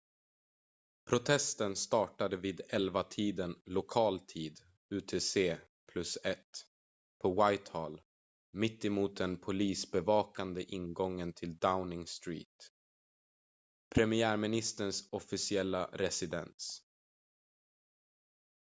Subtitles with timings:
[1.09, 6.35] protesten startade vid 11-tiden lokal tid utc+1
[7.21, 8.01] på whitehall
[8.53, 12.71] mitt emot den polisbevakade ingången till downing street
[13.95, 16.83] premiärministerns officiella residens